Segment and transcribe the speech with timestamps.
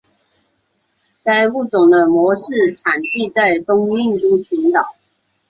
[1.23, 4.95] 该物种的模式产地在东印度群岛。